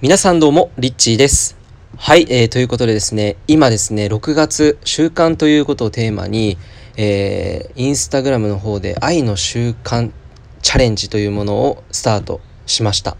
[0.00, 1.56] 皆さんどうも、リッチーです。
[1.96, 6.56] はい、えーということでですね、今ですね、6月、習慣ということをテーマに、
[6.96, 10.12] えーインスタグラムの方で愛の習慣
[10.62, 13.16] チャレンジというものをスタートしました。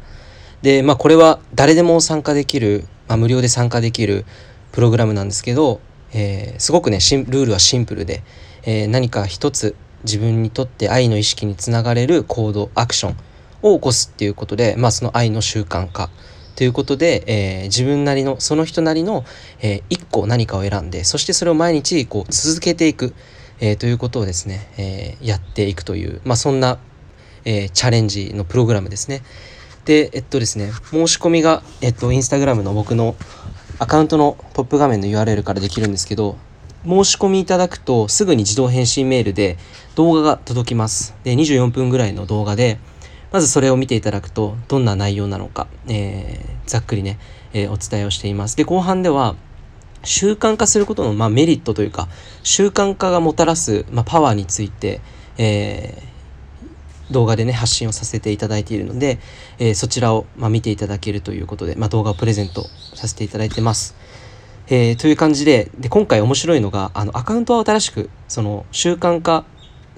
[0.63, 4.25] で、まあこれは誰でも参加できる、まあ、無料で参加できる
[4.71, 5.81] プログラムなんですけど、
[6.13, 8.23] えーすごくねルールはシンプルで、
[8.63, 9.75] えー何か一つ
[10.05, 13.17] 自分にとって愛の意識につながれる行動アクション
[13.63, 16.09] を起こすっていうことで、まあ、その愛の習慣化
[16.59, 19.25] ということで、えー自分なりのその人なりの、
[19.63, 23.15] えー個何かを選んでそしてそれを毎日こう続けていく、
[23.61, 26.81] えーということをですね、えーやっていくという、まあ、そんな、
[27.45, 29.23] えーチャレンジのプログラムですね。
[29.85, 33.15] でえっとですね申し込みが、えっと、インスタグラムの僕の
[33.79, 36.37] アカウントのトップ画面の URL からできるんですけど
[36.85, 39.59] 申し込みいただくとすぐに自動返信メールで
[39.95, 42.79] 動画が届きますで24分ぐらいの動画で
[43.33, 47.19] まずそれを見ていただくとどんな内容なのか、えーざっくりね、
[47.55, 49.37] えーお伝えをしていますで後半では
[50.05, 52.09] 習慣化することの、まあ、メリットというか
[52.43, 55.01] 習慣化がもたらす、まあ、パワーについて、
[55.39, 56.09] えー
[57.11, 59.19] 動画でね発信をさせていただいているので、
[59.59, 63.97] えーそちらを、まあ、見ていただけるということで、まあ、動画をプレゼントさせていただいてます。
[64.69, 69.47] えーという感じでで今回面白いのがあのアカウントは新しくその習慣化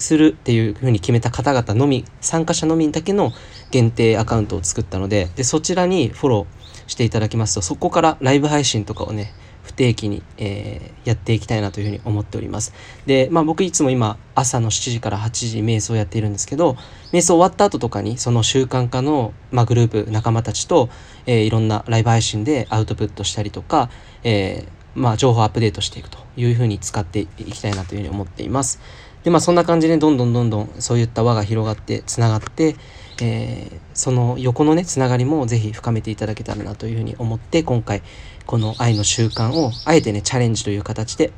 [0.01, 3.33] するっていうふうに決めた方々のみ参加者のみだけの
[3.71, 12.75] 限定アカウントを作ったのででそちらにフォローしていただきますとそこからライブ配信とかをね不定期に、えーやっていきたいなというふうに思っております。
[13.07, 16.77] でまあ僕いつも今朝の7時から8時瞑想をやっているんですけど
[17.11, 20.91] 瞑想終わった後とかにその習慣化の、まあ、グループ仲間たちと、
[21.27, 23.91] えーいろんなライブ配信でアウトプットしたりとか、
[24.23, 28.81] えーまあ、情報アップデートしていくというふうに使っていきたいなというふうに思っています。
[29.25, 32.77] でまあそんな感じでどんどんどんどんそういった輪が広がってつながって、
[33.21, 38.03] えーその横のねつながりもぜひ深めていただけたらなというふうに思って今回
[38.47, 41.33] この愛の習慣をあえてねチャレンジという形で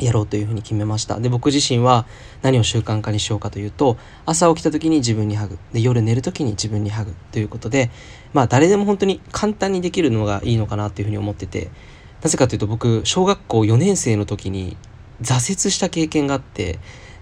[0.00, 2.04] やろうというふうに決めましたで僕自身は
[2.42, 3.96] 何を習慣化にしようかというと
[4.26, 7.90] 朝起きた時に自分にハグで夜寝る時に自分にハグということで
[8.32, 11.70] まあ誰でも本当に簡単にできるのがいいのかなというふうに思ってて
[12.24, 14.78] なぜかというと僕小学校4年生の時に
[15.20, 16.78] 挫折した経験があって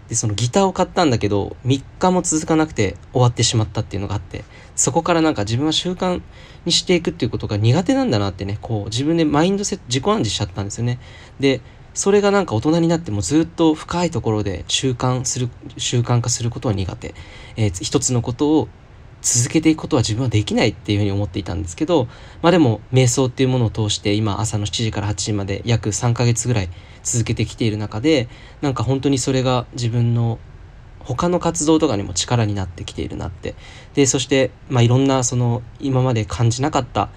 [0.09, 4.45] でそのギターを買ったんだけど3日も続かなくて終わってしまったっていうのがあって
[4.77, 6.23] そこからなんか自分は習慣
[6.65, 11.01] にしていくっていうことが苦手なんだなってねこう自分でマインドセット自己暗示しちゃったんですよね。
[11.41, 11.61] で
[11.95, 17.15] それがなんか大人になってもずっと深いところで習慣する習慣化することは苦手、
[17.57, 18.69] えー一つのことを
[19.23, 22.09] 続けていくことは自分はできないっていうふうに思っていたんですけど
[22.43, 26.69] まあでも瞑想っていうものを通して今朝の7時から8時まで約3ヶ月ぐらい
[27.03, 28.29] 続けてきている中で
[28.61, 30.39] なんか本当にそれが自分の
[31.05, 33.55] 他の活動とかにも力になってきているなって。
[33.95, 37.11] でそして、まあ、いろんなその今まで感じなかった、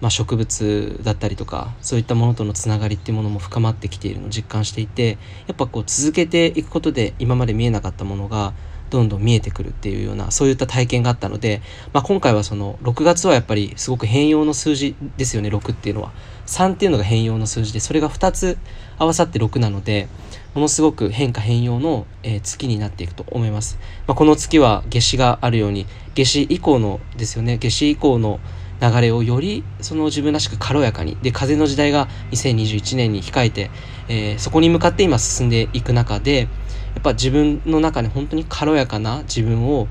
[0.00, 8.54] まあ、植物だったりとかそういったものとのつながりっていうものも深まってきているのを実感していてやっぱこう続けていくことで今まで見えなかったものが
[8.90, 11.62] どんどん見えてくるっていうようなそういった体験があったので、
[11.92, 16.12] まあ、今回はその6月はやっぱりすごく変容の数字ですよね6っていうのは。
[16.46, 18.58] 3っていうのが変容の数字でそれが2つ
[18.98, 20.08] 合わさって6なので
[20.54, 28.40] ものすごく変化変容の、え月になっていくと思います、まあ、この月は夏至があるように夏至以降のですよね夏至以降の
[28.80, 33.70] 流れをよりその自分らしく軽やかにで風の時代が2021年に控えて、
[34.08, 36.48] えーそこに向かって今進んでいく中で
[36.98, 39.86] やっぱ自分の中に本当に軽やかな自分を、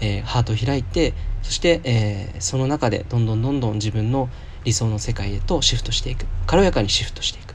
[0.00, 1.12] えーハートを開いて
[1.42, 4.28] そして、えーその中でどんどんどんどん自分の
[4.62, 6.26] 理想の世界へとシフトしていく。
[6.46, 7.54] 軽やかにシフトしていく、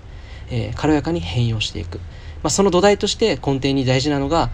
[0.50, 2.00] えー軽やかに変容していく、
[2.44, 4.50] まあ、その土台として根底に大事なのが、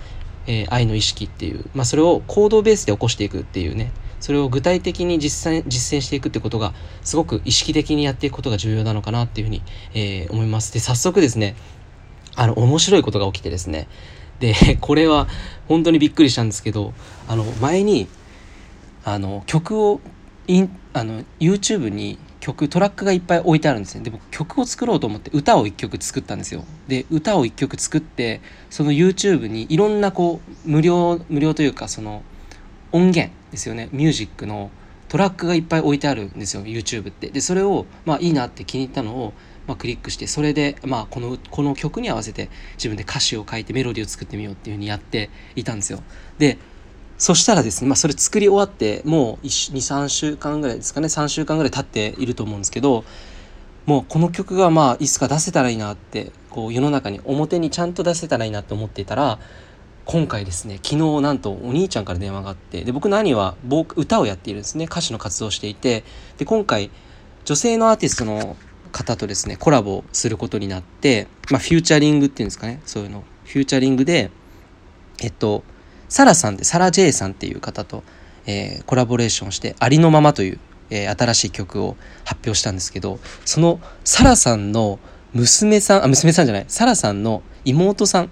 [0.45, 3.91] え愛の意識っていう、まあ、それを行動ベースで起こしていくっていうね。
[4.19, 9.63] それを具体的に実践実践していくってことがすごく意識的にやっていくことが重要なのかなっていうふうに、
[9.95, 10.71] え思います。
[10.73, 11.55] で早速ですね
[12.35, 13.87] あの面白いことが起きてですね
[14.39, 15.27] で これは
[15.67, 16.93] 本当にびっくりしたんですけど
[17.27, 18.07] あの前に
[19.05, 20.01] あの曲を
[20.47, 24.03] インあの YouTube に曲トラックがいっぱい置いてあるんですね。
[24.03, 26.65] で僕曲を作ろうと思って歌を1曲作ったんですよ。
[26.89, 32.21] で歌を1曲作ってその YouTube にいろんなこう無料無料というかその
[32.91, 33.87] 音源ですよね。
[33.93, 34.71] ミュージックの
[35.07, 37.29] トラックがいっぱい置いてあるんですよ YouTube って。
[37.29, 39.33] でそれをまあいいなって気に入ったのを
[39.67, 46.03] まあ、クリックしてそれで、まあ、このこの曲に合わせて自分で歌詞を書いてメロディーを作ってみようっていうふうにやっていたんですよ。
[46.37, 46.57] で
[47.17, 53.05] そしたらですね、まあ、それ作り終わってもう23週間ぐらいですかね3週間ぐらい経っていると思うんですけど
[53.85, 59.39] もうこの曲がまあいつか出せたらいいなってこう世の中に表にちゃんと出せたらいいなって思っていたら
[60.05, 63.55] 今回ですね昨日なんとお兄ちゃんから電話があってで僕の兄は
[63.95, 64.85] 歌をやっているんですね。
[64.85, 66.03] 歌手の活動をしていて
[66.37, 66.91] で今回
[67.45, 68.57] 女性のアーティストの
[68.93, 74.31] 方とですねコラボすることになって、まあ、フューチャリングっていうんですかねそういうのフューチャリングで
[75.21, 75.63] えっと
[76.07, 78.03] サラさんでサラ・ジェイさんっていう方と、
[78.45, 80.59] えー、コラボレーションして「ありのまま」という、
[80.89, 84.99] えー、新しい曲を発表したんですけどそのサラさんの
[85.33, 88.29] 娘さんあ娘さんじゃないサラさんの妹さん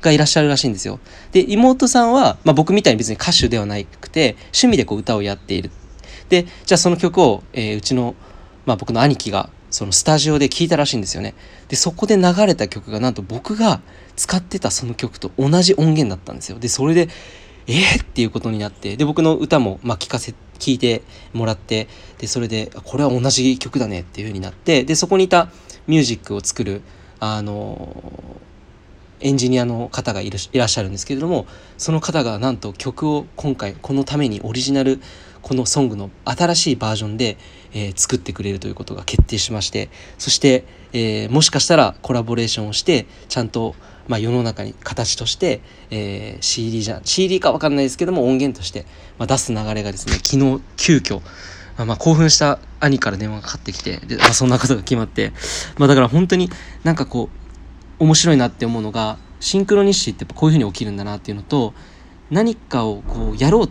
[0.00, 0.98] がいらっしゃるらしいんですよ。
[1.32, 5.70] で妹さんは、まあ、僕みたいに別に歌手ではなくて趣味でこう歌をやっている。
[6.28, 8.14] でじゃあその曲を、えー、うちの、
[8.64, 11.34] まあ、僕の兄貴がそのスタジオで聴いたらしいんですよね。
[11.68, 13.80] でそこで流れた曲がなんと僕が
[14.16, 16.58] 使ってたその曲と同じ音源だったんですよ。
[16.58, 17.08] でそれで
[17.66, 21.02] えー、っていうことになってで僕の歌もまあ聞かせ聞いて
[21.32, 21.88] もらって
[22.18, 25.50] でそれでこれは同じ曲だねっていう風になってでそこにいた
[25.86, 26.82] ミュージックを作る
[27.20, 28.02] あの
[29.20, 31.46] エンジニアの方がいらっしゃるんですけれども
[31.76, 35.00] その方がなんと曲を今回このためにオリジナル
[35.42, 37.38] このソングの新しいバージョンで、
[37.72, 43.74] えー、作ってくれるということが決定しましてそして、えー、もしかしたらコラボレーションをしてちゃんと
[44.08, 45.60] まあ、世の中に形として、
[45.90, 48.84] えー、CD じゃ CD か分かんないですけども音源として、
[49.18, 51.20] まあ、出す流れがですね昨日急遽
[51.86, 55.32] まあ、興奮した兄から電話がかかってきてで、まあ、そんなことが決まって、
[55.78, 56.50] まあ、だから本当に
[56.84, 57.30] なんかこ
[57.98, 61.72] う面白いなって思うのがシンクロニシティってこういうふうに起きるんだなっていうのと
[62.30, 63.70] 何かをこうやろう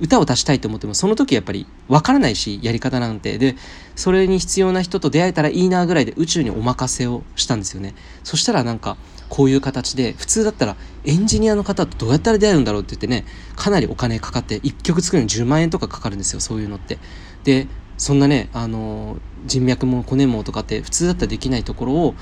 [0.00, 3.38] 歌を出したいと思ってもその時やっぱり分からないしやり方なんて。
[3.38, 3.56] で
[3.98, 7.96] それに必要な人と出会えたらいいなぐらいで宇宙にお任せをしたんですよね。
[8.22, 8.96] そしたらなんか
[9.28, 13.24] こういう形で普通だったらエンジニアの方とどうやったら出会うんだろうって言ってね
[13.56, 16.98] かなりお金かかって1曲作るのに10万円とかかかるんですよそういうのって。
[17.42, 17.66] で
[17.96, 19.16] そんなねあの
[19.46, 22.14] 人脈もコネもとかって普通だったらできないところを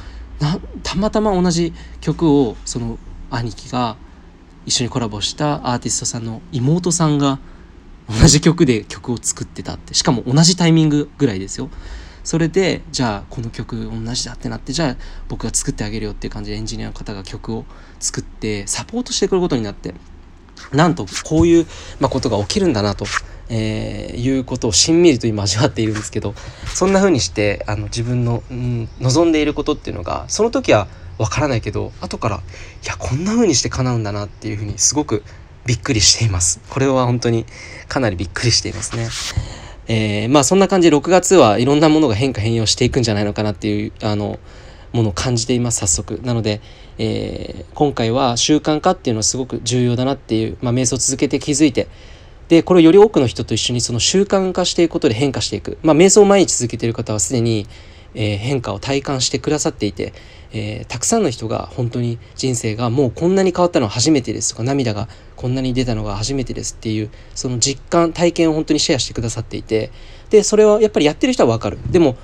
[0.82, 2.98] たまたま同じ曲をその
[3.30, 3.96] 兄貴が
[4.64, 7.38] 一緒にコラボしたアーティストさんの妹さんが
[8.08, 9.94] 同じ曲で曲を作ってたって。
[9.94, 11.70] しかも同じタイミングぐらいですよ。
[12.26, 14.96] それでじゃあこの曲同じだってなってじゃあ
[15.28, 17.64] 僕が作ってあげるよっていう感じでエンジニアの方が曲を
[18.00, 19.94] 作ってサポートしてくることになって
[20.72, 21.66] なんとこういう、
[22.00, 23.04] ま、ことが起きるんだなと、
[23.48, 26.34] えー、いうことをしんみりと今味わっているんですけど
[26.74, 30.88] そんな風にしてあの自分の、うん、望んでいることっていうのがその時は
[31.18, 32.40] わからないけど後からい
[32.86, 35.22] やこんな風にして叶うんだなっていう風にすごく
[35.66, 36.60] びっくりしています。
[36.70, 37.44] これは本当に
[37.88, 39.08] かなりびっくりしていますね。
[39.88, 44.38] えー、まあそんな感じで6月はいろんなものが変化変容していくんじゃないのかなっていうあの
[44.92, 46.60] ものを感じています早速なので、
[46.98, 51.86] えー、今回は習慣化っていうのはすごく重要だなっていう、まあ、瞑想を続けて気づいて
[52.48, 57.66] でこれをより多くの人と一緒にその習慣化していくことで変化していく、まあ、瞑想を毎日続けている方はすでに、
[58.16, 60.12] えー、変化を体感してくださっていて、
[60.52, 69.92] えー、たくさんの人が本当に人生がもうこんなに変わったのは初めてですとか涙がこんなに出たのが初めてですっていうその実感体験を本当にシェアしてくださっていて
[70.30, 72.16] でそれはやっぱりやってる人は分かるでも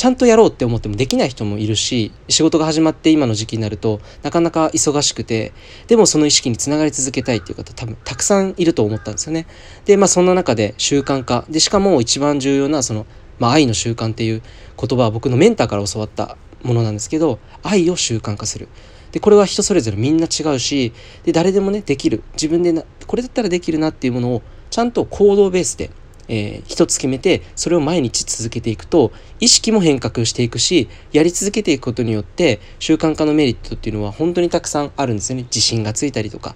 [0.00, 5.52] ちゃんとやろうって思ってもできない人もいるし仕事が始まって今の時期になるとなかなか忙しくて
[5.88, 9.46] でもその意識につながり続けたいっていう方多分たくさんいると思ったんですよね。
[9.84, 13.04] でまあそんな中で習慣化でしかも一番重要なその、
[13.40, 14.42] まあ、愛の習慣っていう
[14.78, 18.68] 言葉は僕のメンターから教わったものなんですけど愛を習慣化する。
[19.10, 20.92] でこれは人それぞれみんな違うし
[21.24, 22.22] で誰でもねできる。
[22.34, 25.90] 自分でなこれだったらできるなっていうものをちゃんと行動ベースで、
[26.28, 29.10] えー、一つ決めてそれを毎日続けていくと
[29.40, 35.44] 意識も変革していくしやり続けていくことによって習慣化のメリットっていうのは本当にたくさんあるんですよね。
[35.44, 36.54] 自信がついたりとか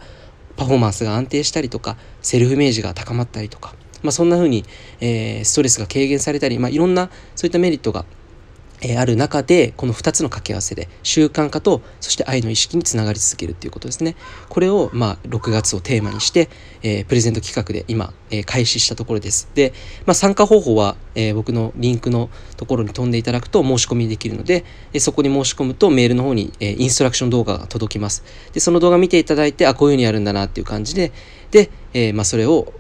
[0.57, 4.64] パフォーマンスが安定したりとかセルフイメージが高まったりとか、まあ、そんな風に、
[5.00, 8.04] えー、ストレスが軽減されたり、まあ、いろんなそういったメリットが
[8.88, 14.16] えある中でこの2つの掛け合わせで習慣化とそして愛の意識につながり続けるっていうことですね。
[14.49, 16.49] これをまあ6月をテーマにして、
[16.82, 19.49] えー、プレゼント企画で今、えー、開始したところです。
[19.54, 19.73] で、
[20.06, 28.25] まあ、参加方法は、えー、僕のリンクのところに飛んでいただくと申し込みできるので、えそこに申し込むとメールの方に、えインストラクション動画が届きます。
[28.52, 31.12] でその動画見ていただいてあこういうふうにやるんだなっていう感じで
[31.50, 32.73] で、えまあ、それを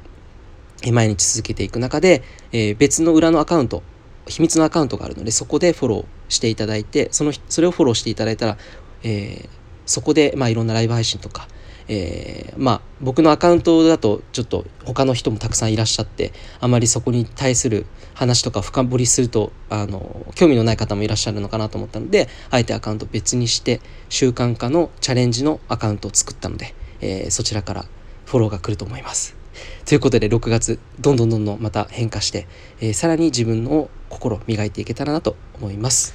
[0.92, 2.22] 毎日続けていく中で、
[2.52, 3.82] え別の裏のアカウント
[4.26, 8.58] 秘密のアカウントがあるのでそこでフォローしていただいてそのそれをフォローしていただいたら、
[9.02, 9.48] えー、
[9.86, 11.46] そこで、まあ、いろんなライブ配信とか、
[11.88, 27.84] えー、まあ僕のアカウントだとちょっと他の人もたくさんいらっしゃってあまりそこに対する話とか深掘りするとあの興味のない方もいらっしゃるのかなと思ったのであえてアカウント別にして習慣化のチャレンジのアカウントを作ったので、えー、そちらから
[28.24, 29.43] フォローが来ると思います。
[29.86, 32.46] ということで6月どんどんどんどんまた変化して、
[32.80, 36.14] えー、さらに自分の心磨いていけたらなと思います。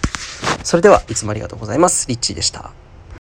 [0.63, 2.07] それではいつもありがとうございます。
[2.07, 2.71] リッチーでした。